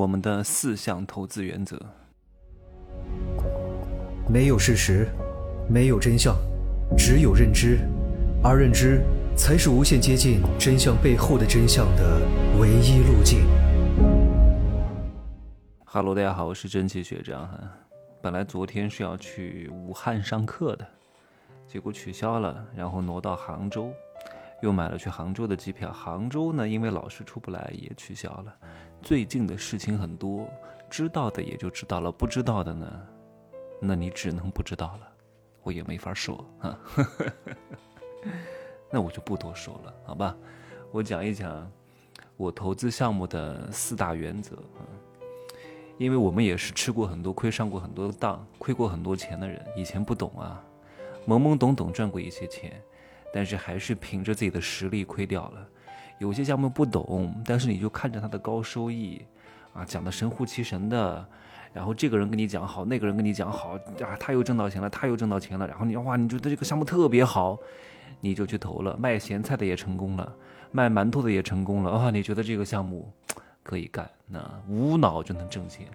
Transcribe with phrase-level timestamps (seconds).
[0.00, 1.78] 我们的四项投资原则：
[4.30, 5.06] 没有事实，
[5.68, 6.34] 没有真相，
[6.96, 7.80] 只有认知，
[8.42, 9.02] 而认知
[9.36, 12.18] 才是无限接近真相背后的真相的
[12.58, 13.46] 唯一路径。
[15.84, 17.60] 哈喽，大家好，我是蒸汽学长哈。
[18.22, 20.86] 本来昨天是要去武汉上课的，
[21.68, 23.92] 结果取消了，然后挪到杭州，
[24.62, 25.92] 又买了去杭州的机票。
[25.92, 28.54] 杭州呢，因为老师出不来，也取消了。
[29.02, 30.48] 最近的事情很多，
[30.88, 33.00] 知道的也就知道了，不知道的呢，
[33.80, 35.08] 那你只能不知道了，
[35.62, 36.78] 我也没法说啊。
[38.90, 40.36] 那我就不多说了，好吧？
[40.92, 41.70] 我讲一讲
[42.36, 44.82] 我投资项目的四大原则啊。
[45.96, 50.64] 因为我们也是吃过很多亏、上过很多当、亏过很多钱的人，以前不懂啊，
[51.26, 52.82] 懵懵懂懂赚过一些钱，
[53.32, 55.66] 但是还是凭着自己的实力亏掉了。
[56.18, 59.24] 有些项目不懂，但是你就看着他的高收益，
[59.72, 61.26] 啊，讲的神乎其神的，
[61.72, 67.58] 然后这个人跟你讲好，那个人跟你讲好，啊，他又挣到钱了，他又挣到钱了，然后你哇，你觉得这个项目特别好，
[68.20, 70.30] 你就去投了，卖咸菜的也成功了，
[70.72, 73.10] 卖馒头的也成功了，啊，你觉得这个项目
[73.62, 75.86] 可以干，那无脑就能挣钱，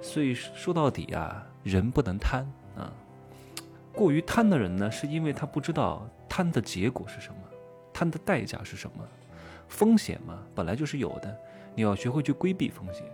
[0.00, 2.90] 所以说到底啊，人不能贪啊，
[3.92, 7.36] 过于贪的人呢，是因为他不知道贪的结果是什么，
[7.92, 9.04] 贪的代价是什么。
[9.68, 11.36] 风险嘛，本来就是有的，
[11.74, 13.04] 你要学会去规避风险。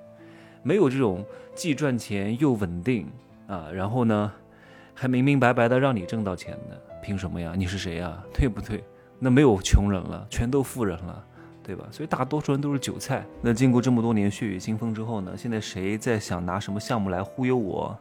[0.63, 3.11] 没有这种既赚钱又稳定
[3.49, 4.33] 啊，然后呢，
[4.95, 7.55] 还明明白白的让你挣到钱的，凭什么呀？
[7.57, 8.23] 你是谁呀？
[8.33, 8.85] 对不对？
[9.19, 11.25] 那没有穷人了，全都富人了，
[11.61, 11.89] 对吧？
[11.91, 13.27] 所以大多数人都是韭菜。
[13.43, 17.99] 那经过这么多年血雨腥风之后呢，现在谁在想拿什么项目来忽悠我？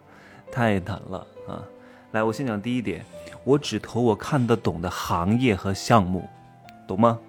[0.52, 1.66] 太难了啊！
[2.18, 3.06] 来，我先讲第一点，
[3.44, 6.28] 我只投我看得懂的行业和项目，
[6.88, 7.20] 懂吗？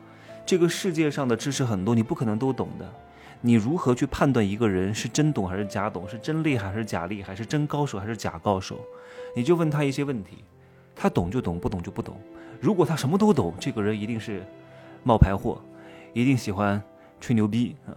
[0.47, 2.91] 这个世界上的知识很多，你不可能都懂的。
[3.43, 8.81] 你如何去判断一个人是真懂还是假懂，是真厉害还是假厉害，是真高手还是假高手？
[9.37, 10.39] 你就问他一些问题，
[10.97, 12.19] 他懂就懂，不懂就不懂。
[12.59, 14.43] 如果他什么都懂，这个人一定是
[15.05, 15.61] 冒牌货，
[16.15, 16.83] 一定喜欢
[17.21, 17.93] 吹牛逼啊！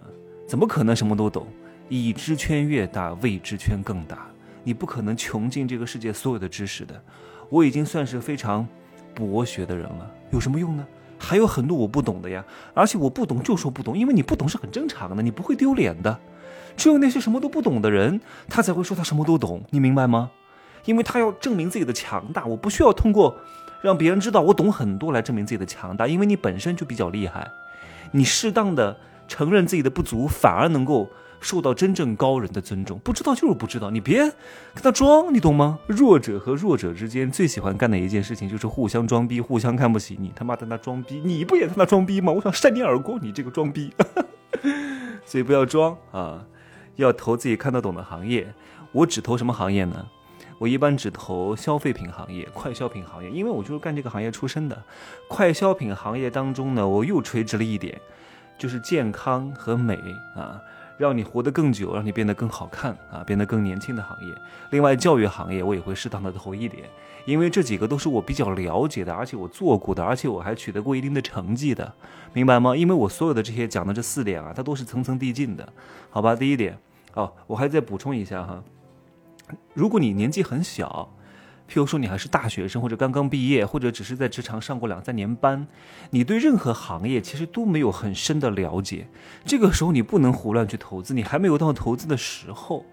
[0.45, 1.47] 怎么可能什么都懂？
[1.87, 4.27] 已知圈越大，未知圈更大。
[4.63, 7.01] 你不可能穷尽这个世界所有的知识的。
[7.49, 8.67] 我已经算是非常
[9.13, 10.87] 博学的人了，有什么用呢？
[11.17, 16.19] 还有很多我不懂的呀，而且我不懂就说不懂，因为你不懂是很正常的，你不会丢脸的。
[16.75, 20.31] 只有那些什么都不懂的人，他才会说他什么都懂，你明白吗？
[20.85, 23.37] 因为他要证明自己的强大，我不需要通过
[23.81, 27.51] 让别人知道我懂很多来证明自己的强大，因为你本身就比较厉害，
[28.11, 28.97] 你适当的
[29.27, 31.09] 承认自己的不足，反而能够。
[31.41, 34.19] 受到真正高人的尊重，不知道就是不知道，你别
[34.73, 35.79] 跟他装，你懂吗？
[35.87, 40.31] 弱者和弱者之间最喜欢干的一件事情就是互相装逼，互相看不起你。
[40.35, 42.31] 他妈在，那装逼，你不也在那装逼吗？
[42.31, 43.91] 我想扇你耳光，你这个装逼。
[45.25, 46.45] 所以不要装啊，
[46.95, 48.53] 要投自己看得懂的行业。
[48.91, 50.05] 我只投什么行业呢？
[50.59, 54.83] 我一般只投消费品行业、快消品行业，因为我就是干这个行业出身的。
[55.27, 57.99] 快消品行业当中呢，我又垂直了一点，
[58.59, 59.97] 就是健康和美
[60.35, 60.61] 啊。
[61.01, 64.33] 让你活得更久，让你变得更好看啊，变得更年轻的行业。
[64.69, 66.83] 另外，教育行业我也会适当的投一点，
[67.25, 71.91] 因为这几个都是我比较了解的，而且我做过的，而且我还取得过一定的成绩的，
[72.33, 72.75] 明白吗？
[72.75, 75.67] 因为我所有的这些讲的这四点啊，它都是层层递进的，
[76.11, 76.35] 好吧？
[76.35, 76.77] 第一点，
[77.15, 78.63] 哦，我还再补充一下哈，
[79.73, 81.11] 如果你年纪很小。
[81.71, 85.65] 譬如说，你还是大学生，或者刚刚毕业，或者只是在职场上过两三年班，
[86.09, 89.07] 你对任何行业其实都没有很深的了解。
[89.45, 92.85] 这个时候，你不能胡乱去投资，你还没有到投资的时候。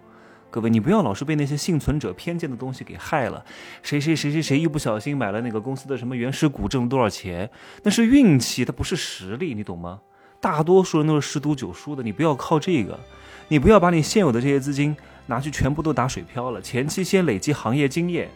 [0.48, 3.44] 各位，你不要老是被那些幸存者偏见的东西给害了。
[3.82, 7.50] 谁谁谁谁谁一不小心买了那个公司的什么原始股，挣了多少钱？
[7.82, 10.00] 那是运气，它不是实力，你懂吗？
[10.40, 12.98] 大多数人都是十赌九输的，你不要靠这个。
[13.48, 14.96] 你不要把你现有的这些资金
[15.26, 16.62] 拿去全部都打水漂了。
[16.62, 18.28] 前期先累积行业经验。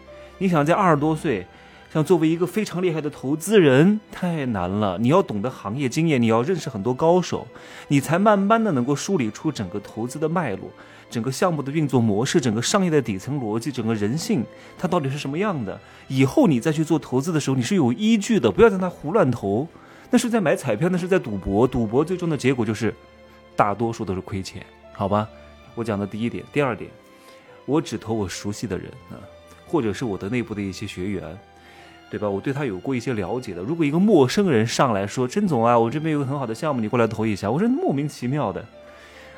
[0.43, 1.47] 你想在二十多岁，
[1.93, 4.99] 想作为一个非常厉害的投资人，太难了。
[4.99, 7.47] 你要懂得行业经验，你要认识很多高手，
[7.87, 10.69] 你才慢慢的能够梳理出整个投资的脉络，
[11.09, 14.45] 整个项目的运作模式，整个商业的底层逻辑，整个人性
[14.77, 15.81] 它到底是什么样的。
[16.09, 19.69] 以后你再去做投资的时候，你是有依据的，不要在那胡乱投，
[20.11, 22.93] 那是在买彩票，那是在赌博，赌博最终的结果就是
[23.55, 25.29] 大多数都是亏钱，好吧？
[25.77, 26.91] 我讲的第一点，第二点，
[27.65, 29.15] 我只投我熟悉的人啊。
[29.73, 31.23] 或者是我的内部的一些学员，
[32.11, 32.29] 对吧？
[32.29, 33.63] 我对他有过一些了解的。
[33.63, 38.63] 如果一个陌生人上来说：“甄总啊，我这边有个很好的项目，你过来投一下。”我说莫名其妙的。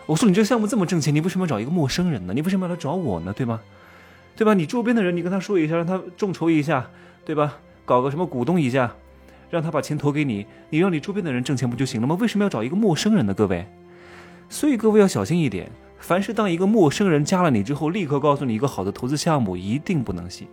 [0.06, 2.34] 我说你这个项目这么挣钱，你为什么要找一个陌生人呢？
[2.34, 3.32] 你为什么要来找我呢？
[3.32, 3.60] 对吗？
[4.34, 4.54] 对吧？
[4.54, 6.90] 你周边的人，你跟他说一下，让他众筹一下，
[7.24, 7.58] 对吧？
[7.84, 8.92] 搞个什么股东一下，
[9.50, 12.16] 让他把钱投给你，你让你周边的人挣钱不就行了吗？
[12.20, 13.32] 为什么要找一个陌生人呢？
[13.32, 13.64] 各位，
[14.48, 15.70] 所以各位要小心一点。
[16.04, 20.46] 凡是当一个陌生人加了你之后，立刻告诉你一个好的投资项目，一定不能信。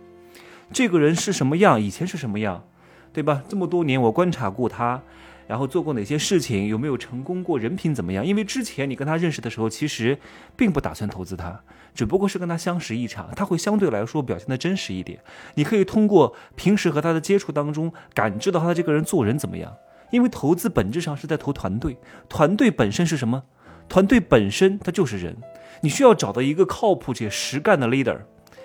[0.72, 2.64] 这个人是什么样，以前是什么样，
[3.12, 3.42] 对吧？
[3.46, 5.02] 这么多年我观察过他。
[5.46, 8.24] 然后做过哪些事情，有没有成功过，人品怎么样？
[8.24, 10.18] 因为之前你跟他认识的时候，其实
[10.56, 11.60] 并不打算投资他，
[11.94, 15.18] 只不过是跟他相识一场，他会相对来说表现的真实一点。
[15.56, 19.74] 你可以通过平时和他的接触当中，感知到他这个人做人怎么样。
[20.12, 21.98] 因为投资本质上是在投团队，
[22.30, 23.42] 团队本身是什么？
[23.92, 25.36] 团队本身它就是人，
[25.82, 28.16] 你需要找到一个靠谱且实干的 leader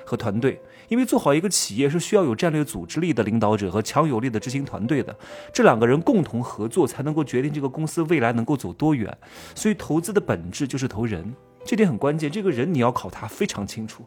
[0.06, 0.62] 和团队。
[0.88, 5.14] 因为做好一个企业是需要有战略组织力的领导者和强有力的执行团队的，
[5.52, 9.18] 这两个人共同合作才能够决定这个公司未来能够走多远。
[9.54, 11.36] 所以投资的本质就是投人，
[11.66, 12.32] 这点很关键。
[12.32, 14.06] 这个人你要考他非常清楚，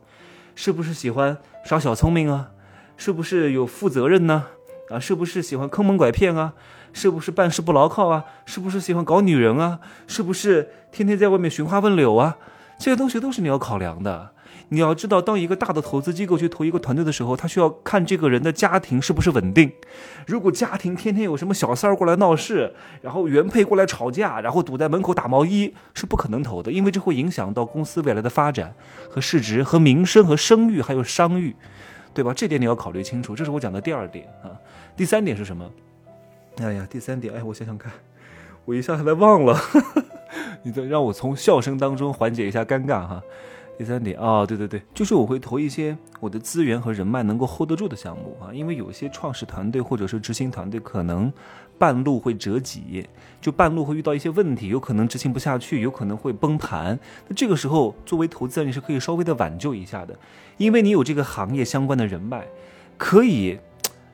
[0.54, 2.52] 是不是喜欢耍小聪明啊？
[2.96, 4.46] 是不是有负责任呢？
[4.88, 6.54] 啊，是不是喜欢坑蒙拐骗啊？
[6.92, 8.24] 是不是办事不牢靠啊？
[8.44, 9.80] 是不是喜欢搞女人啊？
[10.06, 12.36] 是不是天天在外面寻花问柳啊？
[12.78, 14.30] 这些东西都是你要考量的。
[14.72, 19.72] 你要知道，当一个大的投资机构去投一个团队的时候，他需要看这个人的家庭是不是稳定。
[20.26, 22.72] 如果家庭天天有什么小三儿过来闹事，
[23.02, 28.72] 然后原配过来吵架，然后堵在门口打毛衣，是不可能投的，因为这会影响到公司未来的发展
[29.08, 31.56] 和市值、和名声、和声誉，还有商誉，
[32.14, 32.32] 对吧？
[32.32, 33.34] 这点你要考虑清楚。
[33.34, 34.54] 这是我讲的第二点啊。
[34.96, 35.68] 第三点是什么？
[36.60, 37.90] 哎呀，第三点，哎，我想想看，
[38.66, 39.58] 我一下子忘了，
[40.62, 43.22] 你再让我从笑声当中缓解一下尴尬哈。
[43.78, 51.32] 第三点啊，对对对，就是我会投一些我的资源和人脉能够 hold 得住的项目啊，因为有些创始团队或者是执行团队可能
[51.78, 53.08] 半路会折戟，
[53.40, 56.98] 就半路会遇到一些问题，有可能执行不下去，有可能会崩盘。
[57.26, 60.14] 那这个时候，作为投资人，你是可以稍微的挽救一下的，
[60.58, 62.46] 因为你有这个行业相关的人脉，
[62.98, 63.58] 可以。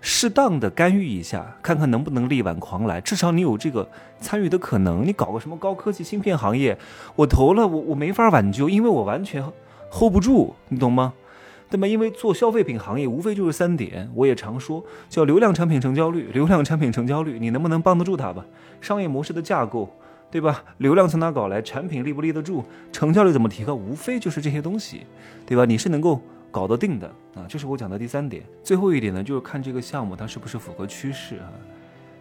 [0.09, 3.03] 适当的干预一下，看看能不能力挽狂澜。
[3.03, 5.05] 至少你有这个参与的可能。
[5.05, 6.79] 你搞个什么高科技芯片行业，
[7.17, 9.43] 我投了，我我没法挽救，因为我完全
[9.91, 11.13] hold 不住，你懂吗？
[11.69, 11.89] 对吧？
[11.89, 18.45] 因为做消费品行业，无非就是三点，我也常说，叫流量产品成交率，流量产品成交率，你能不能帮得住它吧？
[18.81, 19.91] 商业模式的架构，
[20.31, 20.63] 对吧？
[20.79, 21.61] 流量从哪搞来？
[21.61, 22.65] 产品立不立得住？
[22.93, 23.75] 成交率怎么提高？
[23.75, 25.01] 无非就是这些东西，
[25.45, 25.65] 对吧？
[25.65, 26.23] 你是能够。
[26.57, 28.43] 搞得定的啊，这是我讲的第三点。
[28.65, 31.53] 最后一点呢，就是看这个项目它是不是符合趋势啊。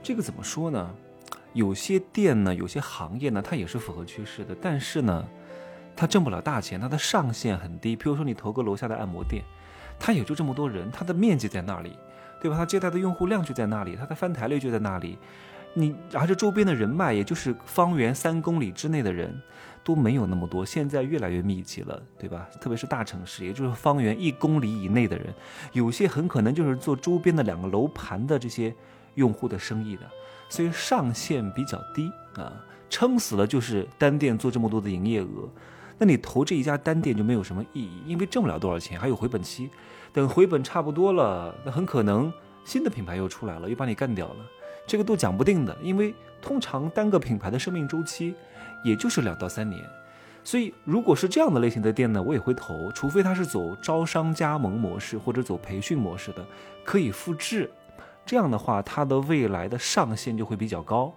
[0.03, 0.93] 这个怎么说呢？
[1.53, 5.25] 有些店呢，有些行业呢，它也是符合趋势的，但是呢，
[5.95, 7.95] 它挣不了大钱，它的上限很低。
[7.95, 9.41] 比如说你投个楼下的按摩店，
[9.97, 11.97] 它也就这么多人，它的面积在那里，
[12.41, 12.57] 对吧？
[12.57, 15.17] 它接待的用户量就在那里，它的翻台率就在那里。
[15.75, 19.39] 你而且周边的人脉，也就是方圆三公里之内的人。
[19.83, 22.49] 都没有那么多，现在越来越密集了，对吧？
[22.59, 25.31] 特别是大城市，也就是方圆一公里以内的人，
[25.73, 28.73] 有些很可能就是做周边的两个楼盘的这些
[29.13, 30.01] 用户的生意的，
[30.49, 32.51] 所以上限比较低啊，
[32.89, 35.47] 撑死了就是单店做这么多的营业额，
[35.99, 39.69] 那你投这一家单店就没有什么意义，因为挣不了多少钱，还有回本期，
[40.11, 42.33] 等回本差不多了，那很可能
[42.63, 44.35] 新的品牌又出来了，又把你干掉了，
[44.87, 48.33] 这个都讲不定的，因为通常单个品牌的生命周期。
[48.83, 49.83] 也就是两到三年，
[50.43, 56.45] 所以如果是这样的类型的店呢，我也会投，除非它是走招商加盟模式或者走培训模式的，
[56.83, 57.67] 可以复制，
[58.27, 61.11] 这样的话它的未来的上限就会比较高。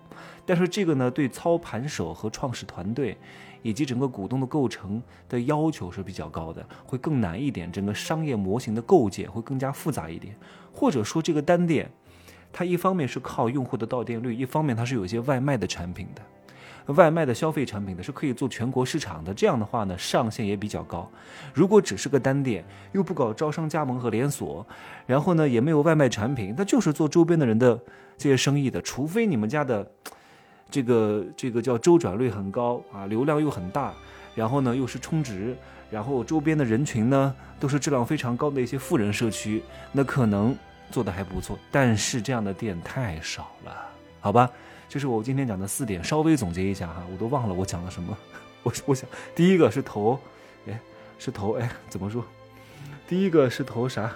[0.47, 3.19] 但是这个呢，对操盘手和创始团队
[3.61, 10.35] 以及整个股东的构成的要求是比较高的，会更难一点，整个商业模型的构建会更加复杂一点。
[10.73, 11.91] 或者说这个单店，
[12.53, 16.23] 它一方面是靠用户的到店率，一方面它是有一些外卖的产品的。
[16.95, 21.07] 外卖的消费产品呢是可以做全国市场的，这样的话呢上限也比较高。
[21.53, 24.67] 如果只是个单店，又不搞招商加盟和连锁，
[25.05, 27.79] 然后呢也没有外卖产品，那就是做周边的人的
[28.17, 28.81] 这些生意的。
[28.81, 29.87] 除非你们家的
[30.71, 33.93] 这个这个叫周转率很高啊，流量又很大，
[34.35, 35.55] 然后呢又是充值，
[35.91, 39.63] 然后周边的人群呢都是质量非常高的一些富人社区，
[39.93, 40.57] 那可能
[40.91, 41.59] 做的还不错。
[41.71, 43.73] 但是这样的店太少了，
[44.21, 44.51] 好吧？
[44.89, 48.17] 这是我今天讲的四点，稍微总结一下哈，我都忘了我讲了什么。
[48.65, 50.19] 我我想第一个是投，
[50.67, 50.81] 哎，
[51.19, 52.25] 是投哎，怎么说？
[53.07, 54.13] 第一个是投啥？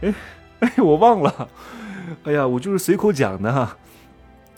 [0.00, 0.14] 哎
[0.60, 1.48] 哎，我忘了。
[2.24, 3.76] 哎呀，我就是随口讲的哈。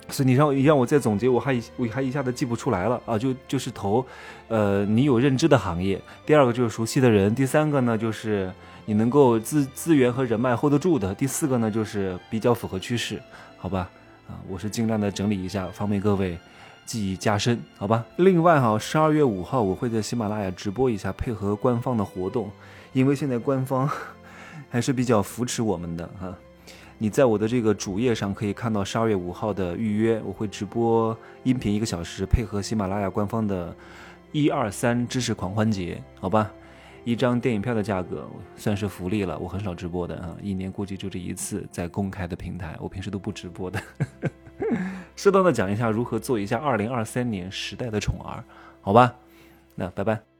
[0.09, 3.17] 所以你让你让我再总结，我还我还一下子记不出来了啊。
[3.17, 4.05] 就就是投，
[4.47, 5.99] 呃，你有认知的行业。
[6.25, 7.33] 第二个就是熟悉的人。
[7.33, 8.51] 第三个呢，就是
[8.85, 11.13] 你能够资资源和人脉 hold 得住的。
[11.15, 13.21] 第四个呢，就是比较符合趋势，
[13.57, 13.89] 好吧？
[14.27, 16.37] 啊，我是尽量的整理一下，方便各位
[16.85, 18.05] 记忆加深，好吧？
[18.17, 22.51] 另外哈，十二月五号我会在喜马拉雅直播一下，配合官方的活动，
[22.93, 23.89] 因为现在官方
[24.69, 26.33] 还是比较扶持我们的哈。
[26.97, 33.75] 你在我的这个主页上可以看到十二月五号的预约，我会直播音频一个小时，配合喜马拉雅官方的
[34.31, 36.51] 一二三知识狂欢节，好吧？
[37.03, 43.79] 一张电影票的价格算是福利了，我很少直播的啊，一年估计就这一次在公开的平台，我平时都不直播的。
[45.15, 48.43] 适当的讲一下如何做一下二零二三年时代的宠儿，
[48.81, 49.13] 好吧？
[49.75, 50.34] 那拜拜。